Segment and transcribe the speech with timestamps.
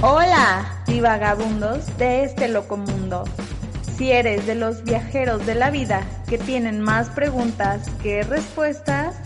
[0.00, 3.24] Hola, divagabundos de este loco mundo.
[3.96, 9.16] Si eres de los viajeros de la vida que tienen más preguntas que respuestas,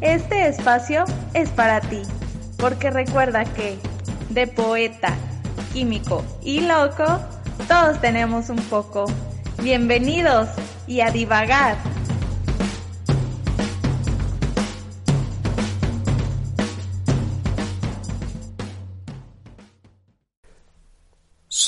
[0.00, 1.04] este espacio
[1.34, 2.02] es para ti,
[2.56, 3.78] porque recuerda que
[4.30, 5.14] de poeta,
[5.72, 7.20] químico y loco,
[7.68, 9.06] todos tenemos un poco.
[9.62, 10.48] Bienvenidos
[10.88, 11.76] y a divagar.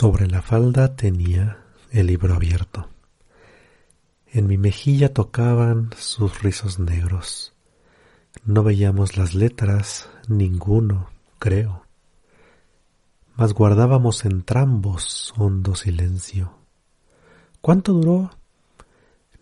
[0.00, 1.58] Sobre la falda tenía
[1.90, 2.88] el libro abierto.
[4.32, 7.52] En mi mejilla tocaban sus rizos negros.
[8.42, 11.84] No veíamos las letras, ninguno, creo.
[13.36, 16.56] Mas guardábamos entrambos hondo silencio.
[17.60, 18.30] ¿Cuánto duró?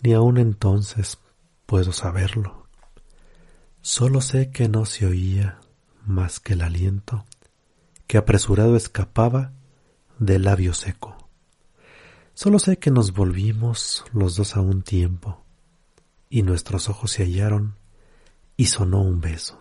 [0.02, 1.18] Ni aun entonces
[1.66, 2.66] puedo saberlo.
[3.80, 5.60] Solo sé que no se oía
[6.04, 7.26] más que el aliento
[8.08, 9.52] que apresurado escapaba
[10.18, 11.16] de labio seco.
[12.34, 15.44] Solo sé que nos volvimos los dos a un tiempo,
[16.30, 17.76] y nuestros ojos se hallaron,
[18.56, 19.60] y sonó un beso.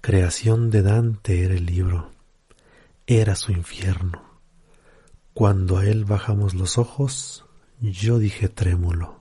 [0.00, 2.12] Creación de Dante era el libro,
[3.06, 4.22] era su infierno.
[5.34, 7.44] Cuando a él bajamos los ojos,
[7.80, 9.20] yo dije trémulo,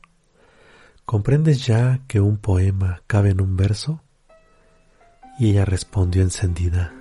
[1.06, 4.02] ¿comprendes ya que un poema cabe en un verso?
[5.40, 6.94] Y ella respondió encendida,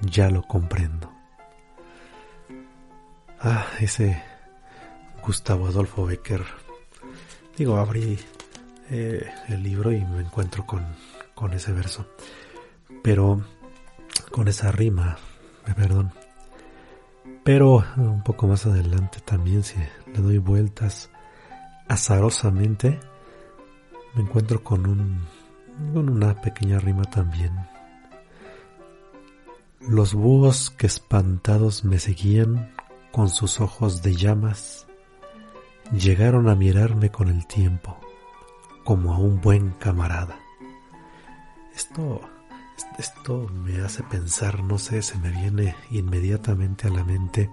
[0.00, 1.17] ya lo comprendo.
[3.40, 4.20] Ah, ese
[5.24, 6.44] Gustavo Adolfo Becker.
[7.56, 8.18] Digo, abrí
[8.90, 10.84] eh, el libro y me encuentro con,
[11.34, 12.06] con ese verso.
[13.02, 13.42] Pero
[14.32, 15.16] con esa rima,
[15.66, 16.12] eh, perdón.
[17.44, 21.08] Pero un poco más adelante también, si le doy vueltas
[21.86, 22.98] azarosamente,
[24.14, 25.26] me encuentro con un
[25.94, 27.52] con una pequeña rima también.
[29.80, 32.72] Los búhos que espantados me seguían
[33.18, 34.86] con sus ojos de llamas,
[35.90, 37.98] llegaron a mirarme con el tiempo,
[38.84, 40.38] como a un buen camarada.
[41.74, 42.20] Esto,
[42.96, 47.50] esto me hace pensar, no sé, se me viene inmediatamente a la mente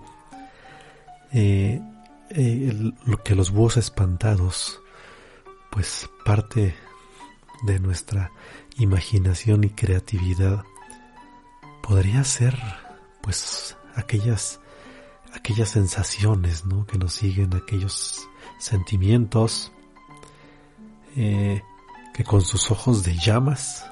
[1.32, 1.82] eh,
[2.30, 4.80] eh, lo que los búhos espantados,
[5.72, 6.76] pues parte
[7.64, 8.32] de nuestra
[8.78, 10.64] imaginación y creatividad,
[11.82, 12.56] podría ser,
[13.24, 14.60] pues, aquellas
[15.36, 16.86] aquellas sensaciones ¿no?
[16.86, 19.72] que nos siguen, aquellos sentimientos
[21.16, 21.62] eh,
[22.14, 23.86] que con sus ojos de llamas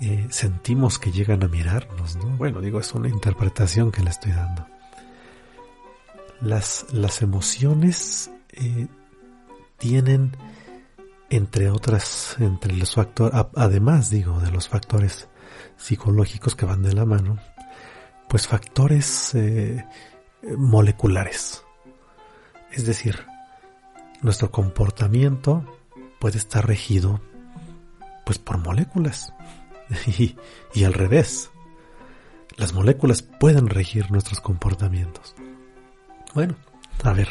[0.00, 2.16] eh, sentimos que llegan a mirarnos.
[2.16, 2.36] ¿no?
[2.36, 4.66] Bueno, digo, es una interpretación que le estoy dando.
[6.40, 8.88] Las, las emociones eh,
[9.78, 10.36] tienen,
[11.30, 15.28] entre otras, entre los factores, además digo, de los factores
[15.76, 17.38] psicológicos que van de la mano,
[18.28, 19.36] pues factores
[20.56, 21.64] moleculares.
[22.72, 23.26] Es decir,
[24.22, 25.64] nuestro comportamiento
[26.18, 27.20] puede estar regido
[28.24, 29.32] pues por moléculas
[30.06, 30.36] y,
[30.74, 31.50] y, al revés.
[32.56, 35.34] Las moléculas pueden regir nuestros comportamientos.
[36.34, 36.54] Bueno,
[37.02, 37.28] a ver,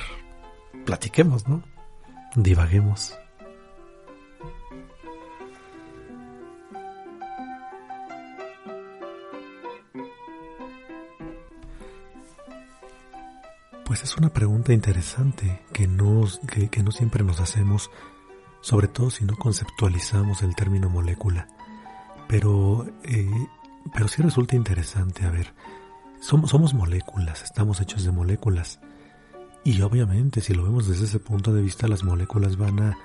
[0.85, 1.63] platiquemos, ¿no?
[2.35, 3.17] Divaguemos.
[13.91, 16.23] Pues es una pregunta interesante que no,
[16.71, 17.91] que, no siempre nos hacemos,
[18.61, 21.49] sobre todo si no conceptualizamos el término molécula.
[22.25, 23.29] Pero, eh,
[23.93, 25.53] pero sí resulta interesante, a ver,
[26.21, 28.79] somos, somos moléculas, estamos hechos de moléculas.
[29.65, 32.97] Y obviamente, si lo vemos desde ese punto de vista, las moléculas van a,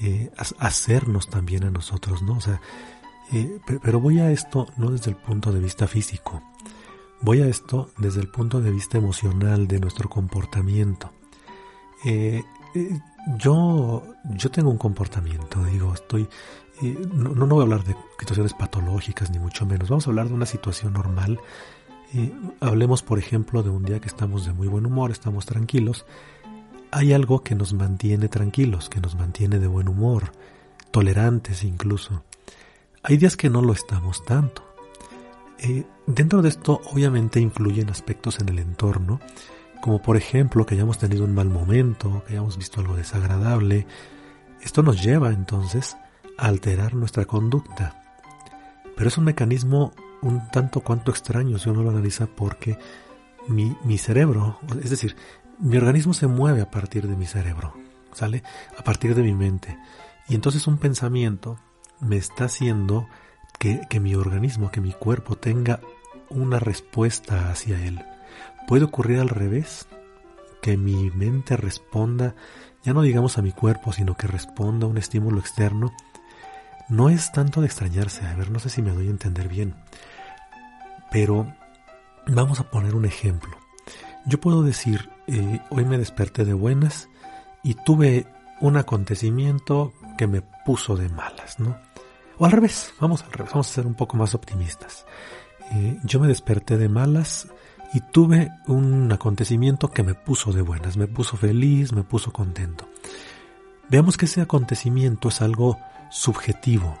[0.00, 2.38] eh, hacernos también a nosotros, ¿no?
[2.38, 2.62] O sea,
[3.30, 6.42] eh, pero voy a esto no desde el punto de vista físico,
[7.22, 11.12] Voy a esto desde el punto de vista emocional de nuestro comportamiento.
[12.04, 12.42] Eh,
[12.74, 13.00] eh,
[13.36, 16.26] yo, yo tengo un comportamiento, digo, estoy,
[16.80, 20.28] eh, no, no, voy a hablar de situaciones patológicas ni mucho menos, vamos a hablar
[20.28, 21.38] de una situación normal.
[22.60, 26.06] hablemos, por ejemplo, de un día que estamos de muy buen humor, estamos tranquilos.
[26.90, 30.32] Hay algo que nos mantiene tranquilos, que nos mantiene de buen humor,
[30.90, 32.24] tolerantes incluso.
[33.02, 34.69] Hay días que no lo estamos tanto.
[35.62, 39.20] Eh, dentro de esto obviamente influyen aspectos en el entorno,
[39.82, 43.86] como por ejemplo que hayamos tenido un mal momento, que hayamos visto algo desagradable.
[44.62, 45.98] Esto nos lleva entonces
[46.38, 48.02] a alterar nuestra conducta.
[48.96, 49.92] Pero es un mecanismo
[50.22, 52.78] un tanto cuanto extraño si uno lo analiza porque
[53.48, 55.14] mi, mi cerebro, es decir,
[55.58, 57.74] mi organismo se mueve a partir de mi cerebro,
[58.12, 58.42] ¿sale?
[58.78, 59.78] A partir de mi mente.
[60.26, 61.58] Y entonces un pensamiento
[62.00, 63.06] me está haciendo
[63.60, 65.80] que, mi organismo, que mi cuerpo tenga
[66.30, 68.02] una respuesta hacia él.
[68.66, 69.86] Puede ocurrir al revés,
[70.62, 72.34] que mi mente responda,
[72.82, 75.92] ya no digamos a mi cuerpo, sino que responda a un estímulo externo.
[76.88, 79.74] No es tanto de extrañarse, a ver, no sé si me doy a entender bien,
[81.10, 81.54] pero
[82.26, 83.58] vamos a poner un ejemplo.
[84.24, 87.10] Yo puedo decir, eh, hoy me desperté de buenas
[87.62, 88.26] y tuve
[88.60, 91.76] un acontecimiento que me puso de malas, ¿no?
[92.40, 95.04] O al revés, vamos al revés, vamos a ser un poco más optimistas.
[95.72, 97.48] Eh, yo me desperté de malas
[97.92, 102.88] y tuve un acontecimiento que me puso de buenas, me puso feliz, me puso contento.
[103.90, 105.78] Veamos que ese acontecimiento es algo
[106.10, 106.98] subjetivo,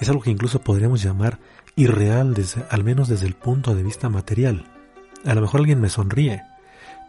[0.00, 1.38] es algo que incluso podríamos llamar
[1.76, 2.34] irreal,
[2.68, 4.64] al menos desde el punto de vista material.
[5.24, 6.42] A lo mejor alguien me sonríe,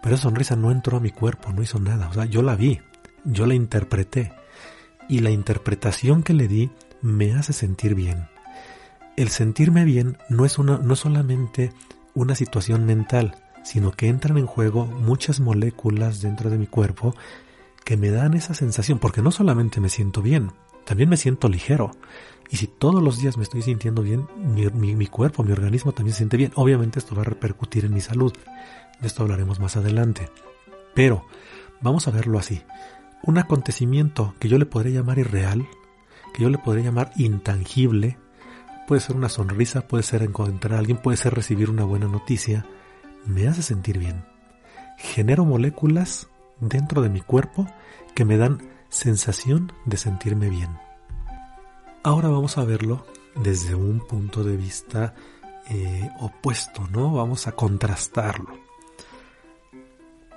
[0.03, 2.55] pero esa sonrisa no entró a mi cuerpo, no hizo nada, o sea, yo la
[2.55, 2.81] vi,
[3.23, 4.31] yo la interpreté,
[5.09, 6.69] y la interpretación que le di
[7.01, 8.27] me hace sentir bien.
[9.15, 11.71] El sentirme bien no es, una, no solamente
[12.13, 17.15] una situación mental, sino que entran en juego muchas moléculas dentro de mi cuerpo
[17.83, 20.51] que me dan esa sensación, porque no solamente me siento bien,
[20.85, 21.91] también me siento ligero.
[22.49, 26.19] Y si todos los días me estoy sintiendo bien, mi, cuerpo, mi organismo también se
[26.19, 26.51] siente bien.
[26.55, 28.33] Obviamente esto va a repercutir en mi salud.
[29.01, 30.29] De esto hablaremos más adelante.
[30.93, 31.25] Pero
[31.81, 32.61] vamos a verlo así.
[33.23, 35.67] Un acontecimiento que yo le podría llamar irreal,
[36.43, 38.17] yo le podría llamar intangible,
[38.87, 42.65] Puede ser una sonrisa, puede ser encontrar a alguien, puede ser recibir una buena noticia.
[43.25, 44.23] Me hace sentir bien.
[44.97, 46.29] Genero moléculas
[46.61, 47.67] dentro de mi cuerpo
[48.15, 50.79] que me dan sensación de sentirme bien.
[52.01, 53.05] Ahora vamos a verlo
[53.35, 55.13] desde un punto de vista
[55.69, 57.11] eh, opuesto, ¿no?
[57.11, 58.57] Vamos a contrastarlo.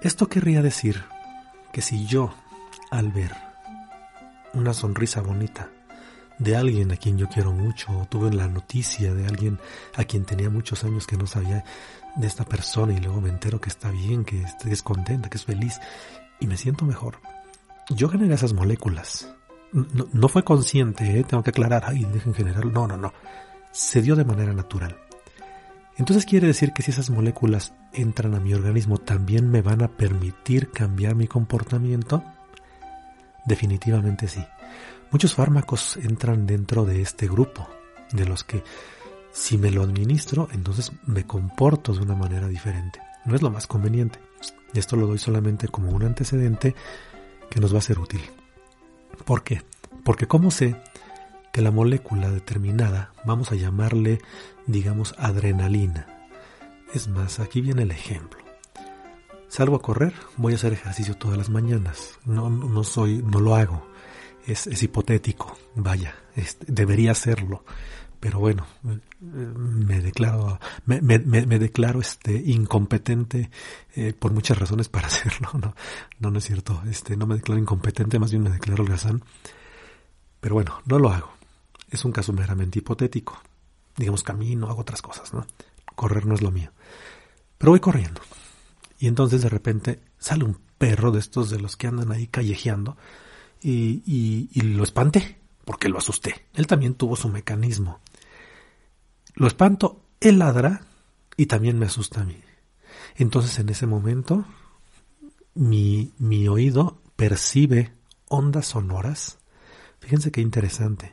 [0.03, 1.05] Esto querría decir
[1.73, 2.35] que si yo,
[2.91, 3.33] al ver
[4.55, 5.71] una sonrisa bonita,
[6.41, 9.61] de alguien a quien yo quiero mucho, o tuve la noticia de alguien
[9.95, 11.65] a quien tenía muchos años que no sabía
[12.17, 15.45] de esta persona y luego me entero que está bien, que es contenta, que es
[15.45, 15.79] feliz
[16.41, 17.19] y me siento mejor.
[17.91, 19.33] Yo generé esas moléculas.
[19.73, 21.25] No, fue consciente, ¿eh?
[21.25, 22.67] tengo que aclarar, ay, dejen generar.
[22.67, 23.13] No, no, no.
[23.71, 24.97] Se dio de manera natural.
[25.97, 29.89] Entonces quiere decir que si esas moléculas entran a mi organismo, también me van a
[29.89, 32.25] permitir cambiar mi comportamiento.
[33.45, 34.43] Definitivamente sí.
[35.11, 37.69] Muchos fármacos entran dentro de este grupo,
[38.13, 38.63] de los que
[39.33, 43.01] si me lo administro, entonces me comporto de una manera diferente.
[43.25, 44.21] No es lo más conveniente.
[44.73, 46.77] Esto lo doy solamente como un antecedente
[47.51, 48.23] que nos va a ser útil.
[49.25, 49.63] ¿Por qué?
[50.05, 50.81] Porque como sé
[51.53, 54.21] que la molécula determinada, vamos a llamarle,
[54.67, 56.07] digamos, adrenalina.
[56.95, 58.39] Es más, aquí viene el ejemplo.
[59.49, 62.21] Salgo a correr, voy a hacer ejercicio todas las mañanas.
[62.25, 63.91] No, no soy, no lo hago
[64.47, 66.15] es, hipotético, vaya,
[66.67, 67.65] debería serlo,
[68.19, 68.67] pero bueno,
[69.21, 71.01] me declaro, me,
[71.59, 73.51] declaro este incompetente
[73.95, 75.75] eh, por muchas razones para hacerlo, no,
[76.19, 79.23] no, no es cierto, este, no me declaro incompetente, más bien me declaro holgazán,
[80.41, 81.33] pero bueno, no lo hago,
[81.91, 83.41] es un caso meramente hipotético,
[83.97, 85.47] digamos camino, hago otras cosas, ¿no?
[85.95, 86.71] Correr no es lo mío,
[87.59, 88.21] pero voy corriendo,
[88.99, 92.97] y entonces de repente sale un perro de estos de los que andan ahí callejeando,
[93.63, 96.47] y, y, lo espanté porque lo asusté.
[96.55, 98.01] Él también tuvo su mecanismo.
[99.35, 100.83] Lo espanto, él ladra
[101.37, 102.41] y también me asusta a mí.
[103.17, 104.45] Entonces en ese momento
[105.55, 107.93] mi, mi oído percibe
[108.29, 109.39] ondas sonoras.
[110.01, 111.13] Fíjense qué interesante.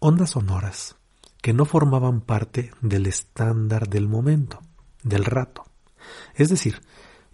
[0.00, 0.96] Ondas sonoras
[1.40, 4.60] que no formaban parte del estándar del momento,
[5.02, 5.64] del rato.
[6.34, 6.80] Es decir,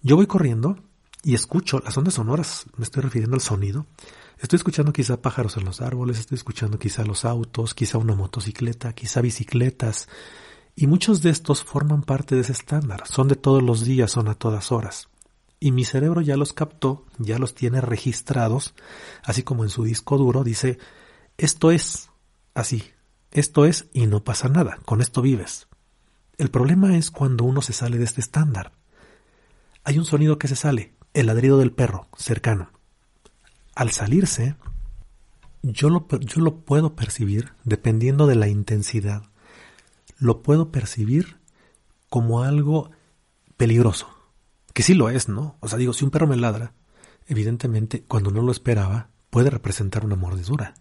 [0.02, 0.76] yo voy corriendo
[1.22, 3.86] y escucho las ondas sonoras, me estoy refiriendo al sonido,
[4.38, 8.92] Estoy escuchando quizá pájaros en los árboles, estoy escuchando quizá los autos, quizá una motocicleta,
[8.92, 10.08] quizá bicicletas,
[10.74, 14.28] y muchos de estos forman parte de ese estándar, son de todos los días, son
[14.28, 15.08] a todas horas.
[15.60, 18.74] Y mi cerebro ya los captó, ya los tiene registrados,
[19.22, 20.78] así como en su disco duro dice,
[21.38, 22.10] esto es
[22.54, 22.82] así,
[23.30, 25.68] esto es y no pasa nada, con esto vives.
[26.38, 28.72] El problema es cuando uno se sale de este estándar.
[29.84, 32.74] Hay un sonido que se sale, el ladrido del perro, cercano
[33.74, 34.56] al salirse,
[35.62, 39.24] yo lo, yo lo puedo percibir dependiendo de la intensidad.
[40.18, 41.38] Lo puedo percibir
[42.08, 42.90] como algo
[43.56, 44.08] peligroso.
[44.72, 45.56] Que sí lo es, ¿no?
[45.60, 46.72] O sea, digo, si un perro me ladra,
[47.26, 50.74] evidentemente, cuando no lo esperaba, puede representar una mordedura.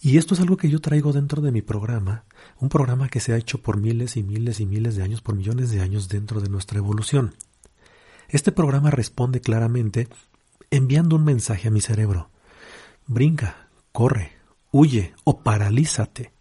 [0.00, 2.24] Y esto es algo que yo traigo dentro de mi programa,
[2.58, 5.34] un programa que se ha hecho por miles y miles y miles de años, por
[5.34, 7.34] millones de años dentro de nuestra evolución.
[8.28, 10.08] Este programa responde claramente
[10.70, 12.30] enviando un mensaje a mi cerebro.
[13.06, 14.32] Brinca, corre,
[14.70, 16.32] huye o paralízate.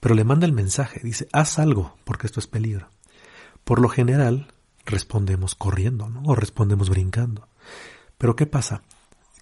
[0.00, 2.88] Pero le manda el mensaje, dice, haz algo, porque esto es peligro.
[3.64, 4.54] por lo general
[4.84, 7.48] respondemos corriendo o respondemos brincando.
[8.16, 8.82] Pero ¿qué pasa?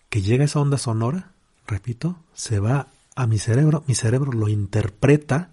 [0.08, 1.32] Que llega esa onda sonora,
[1.66, 5.50] repito, se va a mi cerebro, mi cerebro lo interpreta,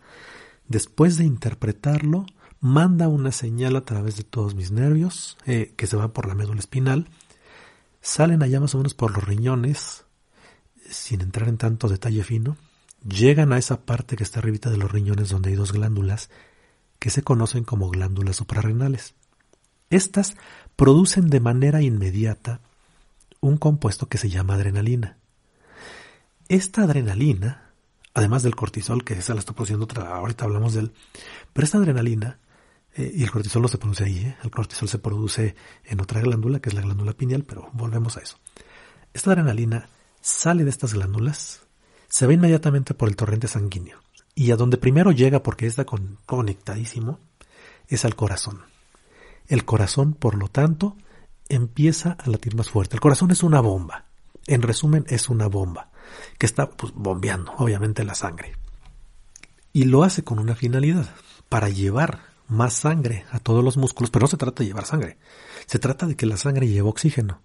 [0.67, 2.25] después de interpretarlo,
[2.61, 6.35] manda una señal a través de todos mis nervios, eh, que se va por la
[6.35, 7.09] médula espinal,
[8.01, 10.05] salen allá más o menos por los riñones,
[10.89, 12.57] sin entrar en tanto detalle fino,
[13.07, 16.29] llegan a esa parte que está arribita de los riñones donde hay dos glándulas
[16.99, 19.15] que se conocen como glándulas suprarrenales.
[19.89, 20.35] Estas
[20.75, 22.61] producen de manera inmediata
[23.39, 25.17] un compuesto que se llama adrenalina.
[26.47, 27.71] Esta adrenalina,
[28.13, 30.91] además del cortisol, que esa la está produciendo ahorita hablamos de él,
[31.53, 32.37] pero esta adrenalina,
[32.95, 34.37] eh, y el cortisol no se produce ahí, ¿eh?
[34.43, 35.55] el cortisol se produce
[35.85, 38.37] en otra glándula, que es la glándula pineal, pero volvemos a eso.
[39.13, 41.61] Esta adrenalina sale de estas glándulas,
[42.07, 43.99] se va inmediatamente por el torrente sanguíneo,
[44.35, 47.19] y a donde primero llega, porque está conectadísimo,
[47.87, 48.61] es al corazón.
[49.47, 50.95] El corazón, por lo tanto,
[51.49, 52.95] empieza a latir más fuerte.
[52.95, 54.05] El corazón es una bomba.
[54.47, 55.91] En resumen, es una bomba
[56.37, 58.55] que está pues, bombeando, obviamente, la sangre.
[59.73, 61.09] Y lo hace con una finalidad,
[61.49, 65.17] para llevar más sangre a todos los músculos, pero no se trata de llevar sangre,
[65.65, 67.41] se trata de que la sangre lleve oxígeno.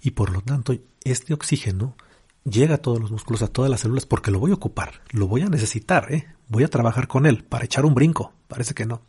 [0.00, 1.96] Y por lo tanto, este oxígeno
[2.44, 5.28] llega a todos los músculos, a todas las células, porque lo voy a ocupar, lo
[5.28, 6.26] voy a necesitar, ¿eh?
[6.48, 9.02] voy a trabajar con él para echar un brinco, parece que no.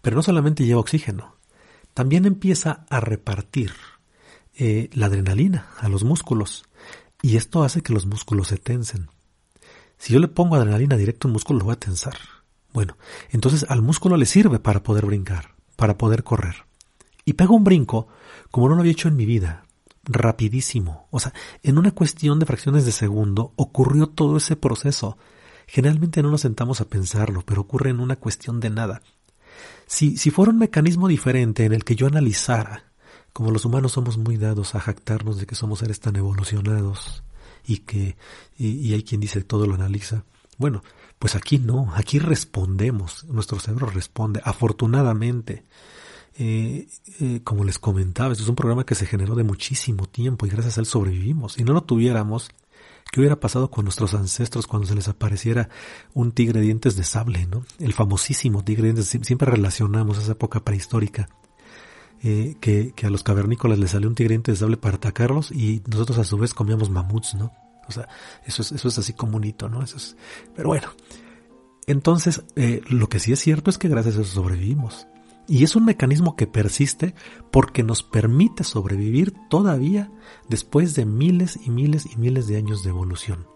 [0.00, 1.36] Pero no solamente lleva oxígeno,
[1.92, 3.72] también empieza a repartir
[4.54, 6.64] eh, la adrenalina a los músculos
[7.22, 9.08] y esto hace que los músculos se tensen.
[9.98, 12.16] Si yo le pongo adrenalina directo a un músculo, lo va a tensar.
[12.74, 12.98] Bueno,
[13.30, 16.66] entonces al músculo le sirve para poder brincar, para poder correr.
[17.24, 18.08] Y pego un brinco
[18.50, 19.64] como no lo había hecho en mi vida,
[20.02, 21.06] rapidísimo.
[21.10, 25.16] O sea, en una cuestión de fracciones de segundo ocurrió todo ese proceso.
[25.66, 29.00] Generalmente no nos sentamos a pensarlo, pero ocurre en una cuestión de nada.
[29.86, 32.92] Si, si fuera un mecanismo diferente en el que yo analizara,
[33.32, 37.22] como los humanos somos muy dados a jactarnos de que somos seres tan evolucionados
[37.66, 38.16] y que
[38.58, 40.24] y, hay quien dice todo lo analiza,
[40.58, 40.82] bueno,
[41.18, 45.64] pues aquí no, aquí respondemos, nuestro cerebro responde, afortunadamente.
[46.36, 46.88] Eh,
[47.20, 50.50] eh, como les comentaba, esto es un programa que se generó de muchísimo tiempo y
[50.50, 51.52] gracias a él sobrevivimos.
[51.52, 52.50] Si no lo tuviéramos,
[53.14, 55.68] ¿Qué hubiera pasado con nuestros ancestros cuando se les apareciera
[56.14, 57.64] un tigre de dientes de sable, ¿no?
[57.78, 59.20] El famosísimo tigre de dientes.
[59.24, 61.28] Siempre relacionamos esa época prehistórica.
[62.24, 65.52] Eh, que, a los cavernícolas les salió un tigre de dientes de sable para atacarlos
[65.52, 67.52] y nosotros a su vez comíamos mamuts, ¿no?
[67.88, 68.08] O sea,
[68.44, 69.82] eso es, eso es así como un hito, ¿no?
[69.82, 70.16] Eso es,
[70.54, 70.88] pero bueno.
[71.86, 75.06] Entonces, eh, lo que sí es cierto es que gracias a eso sobrevivimos.
[75.46, 77.14] Y es un mecanismo que persiste
[77.50, 80.10] porque nos permite sobrevivir todavía
[80.48, 83.46] después de miles y miles y miles de años de evolución.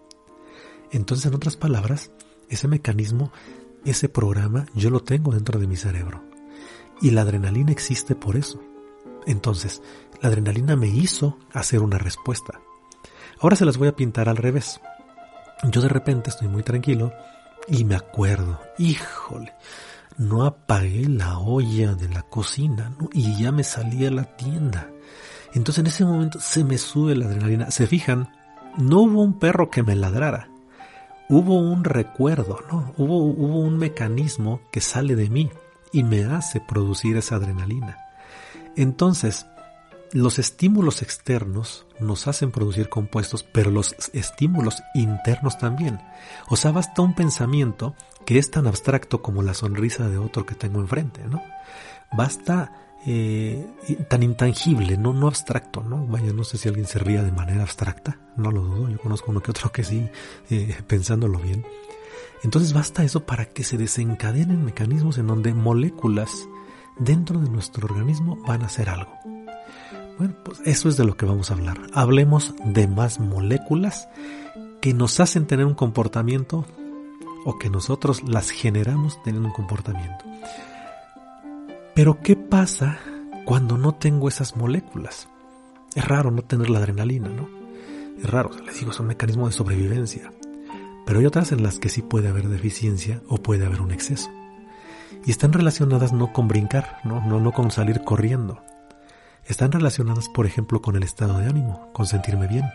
[0.91, 2.11] Entonces, en otras palabras,
[2.49, 3.31] ese mecanismo,
[3.85, 6.23] ese programa, yo lo tengo dentro de mi cerebro.
[7.01, 8.61] Y la adrenalina existe por eso.
[9.25, 9.81] Entonces,
[10.21, 12.61] la adrenalina me hizo hacer una respuesta.
[13.41, 14.81] Ahora se las voy a pintar al revés.
[15.63, 17.13] Yo de repente estoy muy tranquilo
[17.67, 19.53] y me acuerdo, híjole,
[20.17, 24.89] no apagué la olla de la cocina y ya me salí a la tienda.
[25.53, 27.71] Entonces en ese momento se me sube la adrenalina.
[27.71, 28.29] Se fijan,
[28.77, 30.49] no hubo un perro que me ladrara.
[31.29, 32.93] Hubo un recuerdo, ¿no?
[32.97, 35.49] Hubo, hubo un mecanismo que sale de mí
[35.93, 37.97] y me hace producir esa adrenalina.
[38.75, 39.45] Entonces,
[40.11, 45.99] los estímulos externos nos hacen producir compuestos, pero los estímulos internos también.
[46.49, 50.55] O sea, basta un pensamiento que es tan abstracto como la sonrisa de otro que
[50.55, 51.43] tengo enfrente, ¿no?
[52.11, 52.71] Basta
[53.05, 53.65] eh,
[54.09, 56.05] tan intangible, no, no abstracto, ¿no?
[56.07, 59.31] Vaya, no sé si alguien se ría de manera abstracta, no lo dudo, yo conozco
[59.31, 60.09] uno que otro que sí,
[60.49, 61.65] eh, pensándolo bien.
[62.43, 66.47] Entonces basta eso para que se desencadenen mecanismos en donde moléculas
[66.97, 69.11] dentro de nuestro organismo van a hacer algo.
[70.19, 71.79] Bueno, pues eso es de lo que vamos a hablar.
[71.93, 74.09] Hablemos de más moléculas
[74.81, 76.65] que nos hacen tener un comportamiento
[77.45, 80.25] o que nosotros las generamos teniendo un comportamiento.
[81.95, 82.99] Pero ¿qué pasa
[83.45, 85.29] cuando no tengo esas moléculas?
[85.95, 87.47] Es raro no tener la adrenalina, ¿no?
[88.21, 90.33] Es raro, les digo, es un mecanismo de sobrevivencia.
[91.05, 94.29] Pero hay otras en las que sí puede haber deficiencia o puede haber un exceso.
[95.25, 98.61] Y están relacionadas no con brincar, no, no, no con salir corriendo,
[99.49, 102.65] están relacionadas, por ejemplo, con el estado de ánimo, con sentirme bien.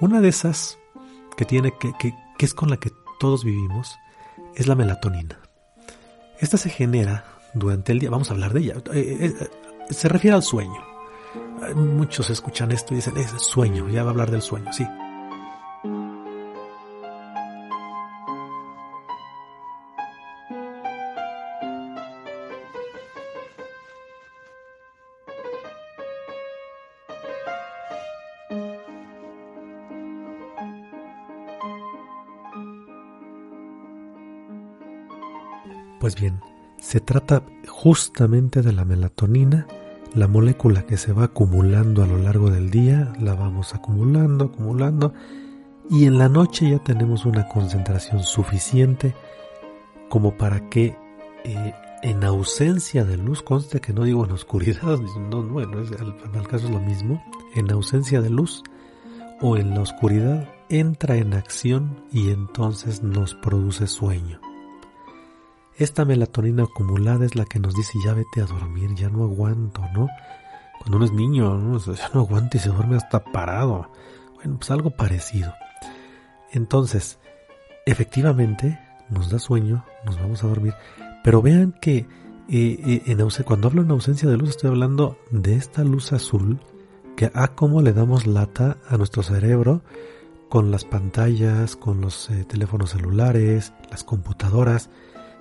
[0.00, 0.78] Una de esas
[1.36, 3.98] que tiene que, que, es con la que todos vivimos
[4.54, 5.38] es la melatonina.
[6.38, 10.08] Esta se genera durante el día, vamos a hablar de ella, eh, eh, eh, se
[10.08, 10.80] refiere al sueño.
[11.74, 14.86] Muchos escuchan esto y dicen, es sueño, ya va a hablar del sueño, sí.
[36.10, 36.40] Pues bien,
[36.80, 39.68] se trata justamente de la melatonina,
[40.12, 45.14] la molécula que se va acumulando a lo largo del día, la vamos acumulando, acumulando,
[45.88, 49.14] y en la noche ya tenemos una concentración suficiente
[50.08, 50.96] como para que
[51.44, 54.98] eh, en ausencia de luz, conste que no digo en oscuridad,
[55.30, 56.16] no, bueno, es, al,
[56.48, 57.22] caso es lo mismo,
[57.54, 58.64] en ausencia de luz
[59.40, 64.40] o en la oscuridad entra en acción y entonces nos produce sueño.
[65.80, 69.80] Esta melatonina acumulada es la que nos dice ya vete a dormir, ya no aguanto,
[69.94, 70.08] ¿no?
[70.78, 71.78] Cuando uno es niño, ¿no?
[71.78, 73.90] ya no aguanta y se duerme hasta parado.
[74.34, 75.54] Bueno, pues algo parecido.
[76.52, 77.18] Entonces,
[77.86, 80.74] efectivamente, nos da sueño, nos vamos a dormir,
[81.24, 82.06] pero vean que eh,
[82.50, 86.60] eh, en cuando hablo en ausencia de luz estoy hablando de esta luz azul
[87.16, 89.80] que a ah, cómo le damos lata a nuestro cerebro
[90.50, 94.90] con las pantallas, con los eh, teléfonos celulares, las computadoras,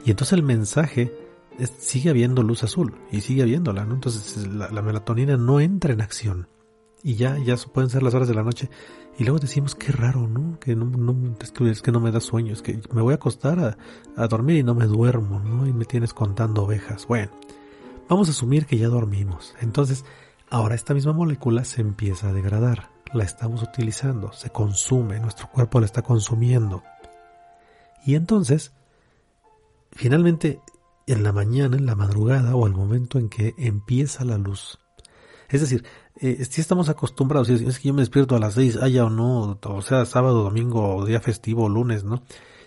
[0.06, 1.12] y entonces el mensaje
[1.77, 3.96] sigue habiendo luz azul y sigue habiéndola, ¿no?
[3.96, 6.48] Entonces la, la, melatonina no entra en acción
[7.03, 8.70] y ya, ya pueden ser las horas de la noche
[9.20, 10.58] y luego decimos, qué raro, ¿no?
[10.60, 11.36] Que no, no
[11.70, 13.77] es, que, no me da sueño, es que me voy a acostar a,
[14.15, 15.68] a, dormir y no me duermo, ¿no?
[15.68, 17.06] Y me tienes contando ovejas.
[17.06, 17.29] Bueno,
[18.08, 19.56] vamos a asumir que ya dormimos.
[19.60, 20.06] Entonces,
[20.50, 22.91] ahora esta misma molécula se empieza a degradar.
[23.13, 26.84] La estamos utilizando, se consume, nuestro cuerpo la está consumiendo.
[28.06, 28.72] Y entonces,
[29.91, 30.62] finalmente,
[31.08, 34.79] en la mañana, en la madrugada o al momento en que empieza la luz,
[35.50, 35.84] es decir,
[36.22, 39.58] eh, si estamos acostumbrados, es que yo me despierto a las seis, haya o no,
[39.63, 42.24] o sea, sábado, domingo, día festivo, lunes, ¿no?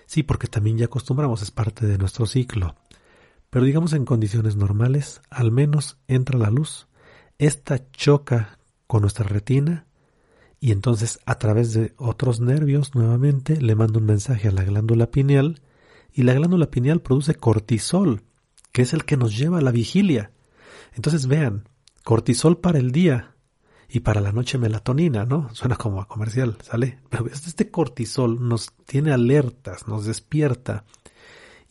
[0.07, 2.75] Sí, porque también ya acostumbramos, es parte de nuestro ciclo.
[3.51, 6.89] Pero digamos en condiciones normales, al menos entra la luz,
[7.39, 9.87] esta choca con nuestra retina
[10.59, 15.11] y entonces a través de otros nervios nuevamente le manda un mensaje a la glándula
[15.11, 15.61] pineal
[16.15, 18.23] y la glándula pineal produce cortisol,
[18.73, 20.31] que es el que nos lleva a la vigilia.
[20.95, 21.69] Entonces vean,
[22.05, 23.33] cortisol para el día,
[23.93, 25.51] y para la noche melatonina, ¿no?
[25.55, 26.99] Suena como a comercial, ¿sale?
[27.11, 30.85] Pero este cortisol nos tiene alertas, nos despierta.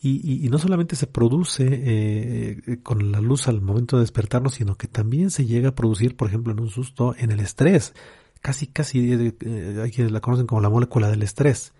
[0.04, 4.88] Y, no solamente se produce eh, con la luz al momento de despertarnos, sino que
[4.88, 7.94] también se llega a producir, por ejemplo, en un susto, en el estrés.
[8.40, 11.72] Casi, casi eh, eh, hay quienes la conocen como la molécula del estrés.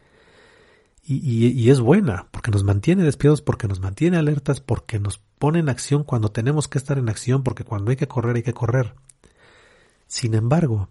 [1.05, 5.19] Y, y, y, es buena, porque nos mantiene despiertos, porque nos mantiene alertas, porque nos
[5.19, 8.45] pone en acción cuando tenemos que estar en acción, porque cuando hay que correr hay
[8.45, 8.95] que correr.
[10.07, 10.91] Sin embargo,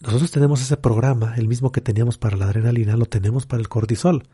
[0.00, 3.68] nosotros tenemos ese programa, el mismo que teníamos para la adrenalina, lo tenemos para el
[3.68, 4.28] cortisol.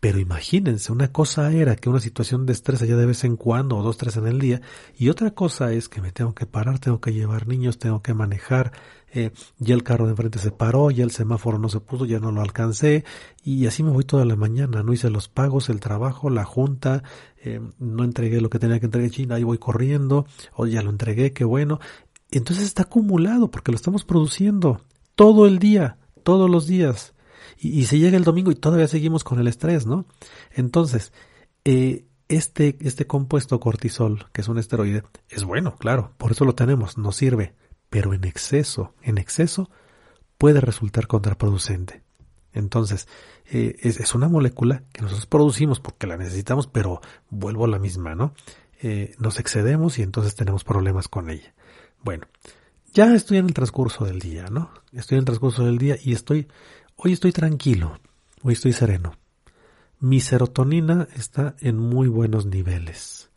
[0.00, 3.76] Pero imagínense, una cosa era que una situación de estrés allá de vez en cuando
[3.76, 4.60] o dos, tres en el día,
[4.96, 8.14] y otra cosa es que me tengo que parar, tengo que llevar niños, tengo que
[8.14, 8.72] manejar,
[9.12, 12.20] eh, ya el carro de enfrente se paró, ya el semáforo no se puso, ya
[12.20, 13.04] no lo alcancé,
[13.42, 17.02] y así me voy toda la mañana, no hice los pagos, el trabajo, la junta,
[17.42, 20.90] eh, no entregué lo que tenía que entregar China, ahí voy corriendo, o ya lo
[20.90, 21.80] entregué, qué bueno,
[22.30, 24.82] entonces está acumulado porque lo estamos produciendo
[25.14, 27.14] todo el día, todos los días.
[27.60, 30.06] Y, se llega el domingo y todavía seguimos con el estrés, ¿no?
[30.52, 31.12] Entonces,
[31.64, 36.54] eh, este, este compuesto cortisol, que es un esteroide, es bueno, claro, por eso lo
[36.54, 37.54] tenemos, nos sirve,
[37.90, 39.70] pero en exceso, en exceso,
[40.36, 42.02] puede resultar contraproducente.
[42.52, 43.08] Entonces,
[43.50, 48.14] eh, es, una molécula que nosotros producimos porque la necesitamos, pero vuelvo a la misma,
[48.14, 48.34] ¿no?
[48.82, 51.54] Eh, nos excedemos y entonces tenemos problemas con ella.
[52.02, 52.26] Bueno,
[52.92, 54.70] ya estoy en el transcurso del día, ¿no?
[54.92, 56.48] Estoy en el transcurso del día y estoy,
[56.96, 57.98] hoy estoy tranquilo,
[58.42, 59.14] hoy estoy sereno.
[60.00, 63.30] Mi serotonina está en muy buenos niveles.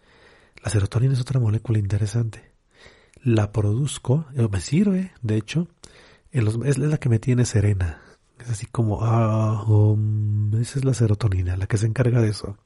[0.63, 2.50] La serotonina es otra molécula interesante.
[3.23, 5.67] La produzco, eh, me sirve, de hecho,
[6.31, 8.01] es la que me tiene serena.
[8.39, 9.63] Es así como, ah,
[10.59, 12.57] esa es la serotonina, la que se encarga de eso.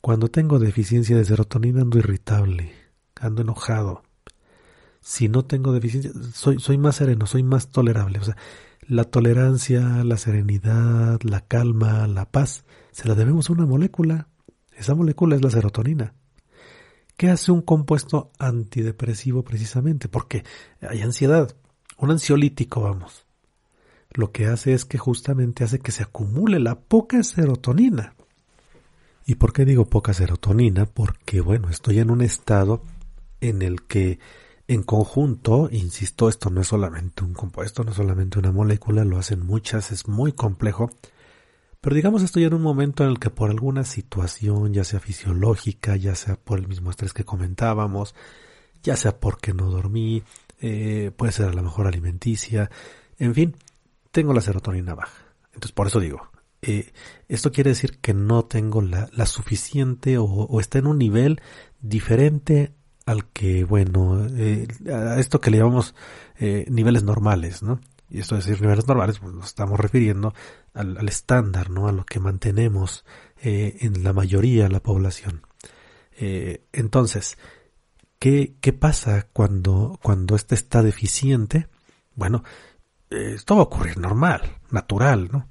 [0.00, 2.72] Cuando tengo deficiencia de serotonina ando irritable,
[3.20, 4.02] ando enojado,
[5.00, 8.18] si no tengo deficiencia, soy, soy más sereno, soy más tolerable.
[8.20, 8.36] O sea,
[8.86, 14.28] la tolerancia, la serenidad, la calma, la paz, se la debemos a una molécula.
[14.76, 16.14] Esa molécula es la serotonina.
[17.16, 20.08] ¿Qué hace un compuesto antidepresivo precisamente?
[20.08, 20.44] Porque
[20.80, 21.54] hay ansiedad,
[21.98, 23.24] un ansiolítico, vamos.
[24.10, 28.14] Lo que hace es que justamente hace que se acumule la poca serotonina.
[29.26, 30.86] ¿Y por qué digo poca serotonina?
[30.86, 32.82] Porque, bueno, estoy en un estado
[33.40, 34.18] en el que
[34.66, 39.18] en conjunto, insisto, esto no es solamente un compuesto, no es solamente una molécula, lo
[39.18, 40.90] hacen muchas, es muy complejo.
[41.84, 45.96] Pero digamos estoy en un momento en el que por alguna situación, ya sea fisiológica,
[45.96, 48.14] ya sea por el mismo estrés que comentábamos,
[48.82, 50.22] ya sea porque no dormí,
[50.62, 52.70] eh, puede ser a lo mejor alimenticia,
[53.18, 53.56] en fin,
[54.12, 55.26] tengo la serotonina baja.
[55.48, 56.30] Entonces por eso digo,
[56.62, 56.90] eh,
[57.28, 61.42] esto quiere decir que no tengo la, la suficiente o, está en un nivel
[61.82, 62.72] diferente
[63.04, 65.94] al que, bueno, eh, a esto que le llamamos
[66.38, 67.78] eh, niveles normales, ¿no?
[68.08, 70.34] Y esto es decir niveles normales, pues nos estamos refiriendo
[70.72, 71.88] al, estándar, ¿no?
[71.88, 73.04] A lo que mantenemos
[73.42, 75.42] en la mayoría de la población.
[76.16, 77.38] entonces,
[78.18, 81.68] ¿qué, ¿qué pasa cuando, cuando este está deficiente?
[82.14, 82.44] Bueno,
[83.10, 85.48] esto va a ocurrir normal, natural, ¿no?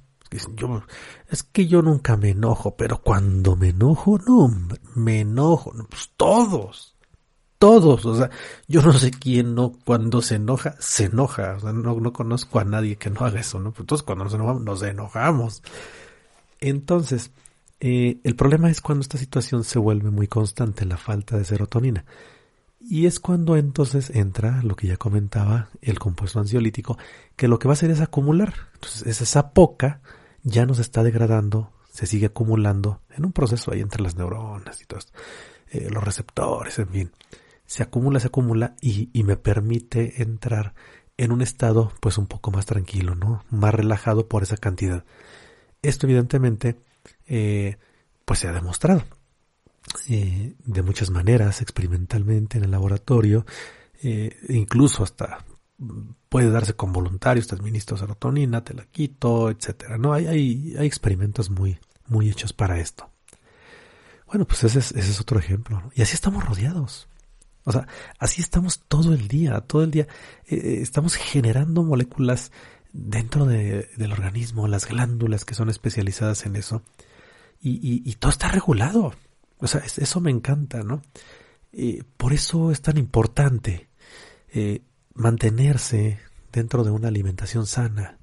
[0.56, 0.82] Yo,
[1.28, 4.50] es que yo nunca me enojo, pero cuando me enojo, no,
[4.94, 6.93] me enojo, pues todos,
[7.64, 8.28] todos, o sea,
[8.68, 12.60] yo no sé quién no, cuando se enoja, se enoja, o sea, no, no conozco
[12.60, 13.72] a nadie que no haga eso, ¿no?
[13.78, 15.62] Entonces cuando nos enojamos, nos enojamos.
[16.60, 17.30] Entonces,
[17.80, 22.04] eh, el problema es cuando esta situación se vuelve muy constante, la falta de serotonina.
[22.82, 26.98] Y es cuando entonces entra lo que ya comentaba el compuesto ansiolítico,
[27.34, 28.52] que lo que va a hacer es acumular.
[28.74, 30.02] Entonces es esa poca
[30.42, 34.84] ya nos está degradando, se sigue acumulando en un proceso ahí entre las neuronas y
[34.84, 35.00] todo
[35.70, 37.10] eh, los receptores, en fin.
[37.66, 40.74] Se acumula, se acumula y, y, me permite entrar
[41.16, 43.44] en un estado pues un poco más tranquilo, ¿no?
[43.50, 45.04] Más relajado por esa cantidad.
[45.82, 46.80] Esto evidentemente
[47.26, 47.76] eh,
[48.24, 49.04] pues se ha demostrado
[50.08, 53.44] eh, de muchas maneras, experimentalmente en el laboratorio,
[54.02, 55.44] eh, incluso hasta
[56.28, 59.98] puede darse con voluntarios, te administro serotonina, te la quito, etcétera.
[59.98, 63.10] No, hay, hay, hay experimentos muy, muy hechos para esto.
[64.26, 65.90] Bueno, pues ese es, ese es otro ejemplo.
[65.94, 67.08] Y así estamos rodeados.
[67.64, 70.06] O sea, así estamos todo el día, todo el día.
[70.46, 72.52] Eh, eh, estamos generando moléculas
[72.92, 76.82] dentro de, del organismo, las glándulas que son especializadas en eso.
[77.60, 79.14] Y, y, todo está regulado.
[79.56, 81.00] O sea, eso me encanta, ¿no?
[81.72, 83.88] Eh, por eso es tan importante
[85.14, 86.20] mantenerse
[86.52, 88.18] dentro de una alimentación sana,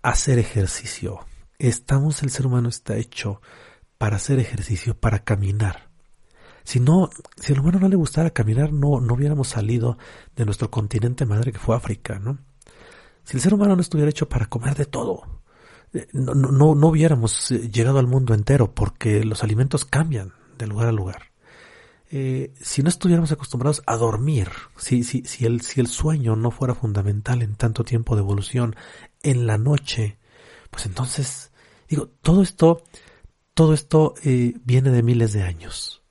[0.00, 1.26] hacer ejercicio.
[1.58, 3.42] Estamos, el ser humano está hecho
[3.98, 5.91] para hacer ejercicio, para caminar.
[6.64, 9.98] Si no, si al humano no le gustara caminar, no, no hubiéramos salido
[10.36, 12.38] de nuestro continente madre que fue África, ¿no?
[13.24, 15.40] Si el ser humano no estuviera hecho para comer de todo,
[15.92, 20.88] eh, no, no, no hubiéramos llegado al mundo entero porque los alimentos cambian, de lugar
[20.88, 21.32] a lugar.
[22.14, 26.50] Eh, si no estuviéramos acostumbrados a dormir, si, si, si, el, si el sueño no
[26.50, 28.76] fuera fundamental en tanto tiempo de evolución
[29.22, 30.18] en la noche,
[30.70, 31.52] pues entonces,
[31.88, 32.82] digo, todo esto,
[33.54, 36.01] todo esto eh, viene de miles de años.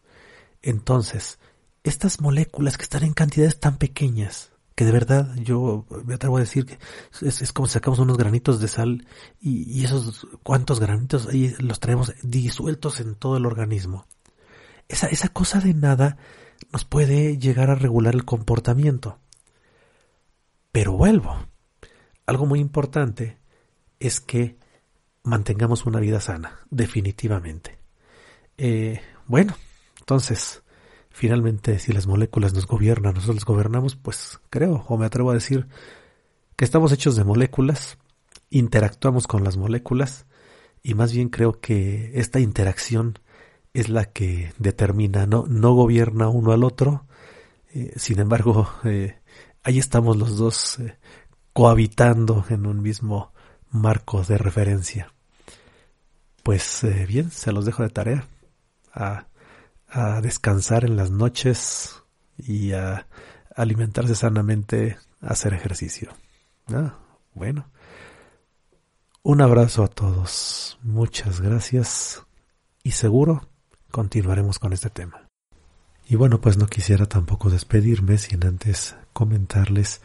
[0.62, 1.39] Entonces,
[1.84, 6.41] estas moléculas que están en cantidades tan pequeñas, que de verdad yo me atrevo a
[6.41, 6.80] decir que
[7.21, 9.08] es, como si sacamos unos granitos de sal
[9.39, 14.08] y, esos cuantos granitos ahí los traemos disueltos en todo el organismo
[14.91, 16.17] esa, esa cosa de nada
[16.71, 19.19] nos puede llegar a regular el comportamiento.
[20.71, 21.47] Pero vuelvo.
[22.26, 23.38] Algo muy importante
[24.00, 24.58] es que
[25.24, 27.78] mantengamos una vida sana, definitivamente.
[28.58, 29.56] Eh, bueno,
[30.02, 30.64] entonces,
[31.12, 35.36] finalmente, si las moléculas nos gobiernan, nosotros las gobernamos, pues creo, o me atrevo a
[35.36, 35.68] decir,
[36.56, 38.00] que estamos hechos de moléculas,
[38.50, 40.26] interactuamos con las moléculas,
[40.82, 43.20] y más bien creo que esta interacción
[43.74, 47.06] es la que determina, no, no gobierna uno al otro.
[47.74, 49.20] Eh, sin embargo, eh,
[49.64, 50.98] ahí estamos los dos eh,
[51.54, 53.34] cohabitando en un mismo
[53.70, 55.14] marco de referencia.
[56.42, 58.28] Pues bien, se los dejo de tarea
[59.91, 62.01] a descansar en las noches
[62.38, 63.08] y a
[63.56, 66.13] alimentarse sanamente, a hacer ejercicio.
[66.73, 66.95] Ah,
[67.34, 67.67] bueno.
[69.21, 70.80] Un abrazo a todos.
[70.82, 72.23] Muchas gracias.
[72.84, 73.47] Y seguro
[73.91, 75.27] continuaremos con este tema.
[76.08, 80.01] Y bueno, pues no quisiera tampoco despedirme sin antes comentarles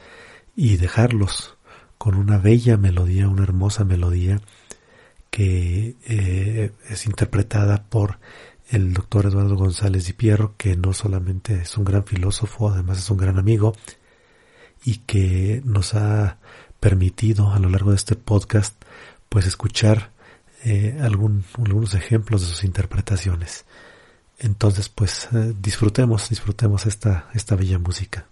[0.55, 1.57] y dejarlos
[1.97, 4.41] con una bella melodía, una hermosa melodía
[5.31, 8.19] que eh, es interpretada por
[8.69, 13.11] el doctor Eduardo González y Pierro, que no solamente es un gran filósofo, además es
[13.11, 13.75] un gran amigo
[14.85, 16.39] y que nos ha
[16.81, 18.75] permitido a lo largo de este podcast
[19.29, 20.13] pues escuchar
[20.65, 23.65] eh, algún, algunos ejemplos de sus interpretaciones.
[24.39, 28.27] Entonces, pues eh, disfrutemos, disfrutemos esta, esta bella música.